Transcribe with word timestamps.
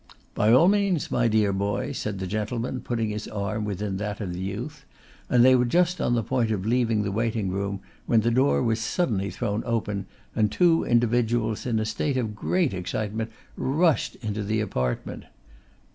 'By 0.33 0.51
all 0.51 0.67
means, 0.67 1.11
my 1.11 1.27
dear 1.27 1.53
boy,' 1.53 1.91
said 1.91 2.17
the 2.17 2.25
gentleman, 2.25 2.81
putting 2.81 3.09
his 3.09 3.27
arm 3.27 3.65
within 3.65 3.97
that 3.97 4.19
of 4.19 4.33
the 4.33 4.39
youth; 4.39 4.83
and 5.29 5.45
they 5.45 5.53
were 5.55 5.63
just 5.63 6.01
on 6.01 6.15
the 6.15 6.23
point 6.23 6.49
of 6.49 6.65
leaving 6.65 7.03
the 7.03 7.11
waiting 7.11 7.51
room, 7.51 7.81
when 8.07 8.21
the 8.21 8.31
door 8.31 8.63
was 8.63 8.79
suddenly 8.81 9.29
thrown 9.29 9.61
open, 9.63 10.07
and 10.35 10.51
two 10.51 10.83
individuals, 10.83 11.67
in 11.67 11.77
a 11.77 11.85
state 11.85 12.17
of 12.17 12.33
great 12.33 12.73
excitement, 12.73 13.29
rushed 13.55 14.15
into 14.23 14.41
the 14.43 14.59
apartment. 14.59 15.25